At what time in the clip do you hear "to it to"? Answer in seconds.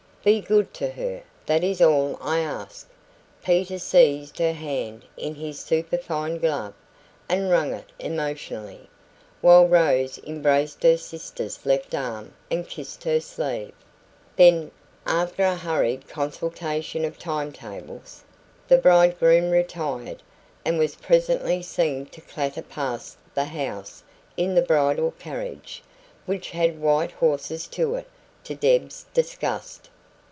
27.69-28.53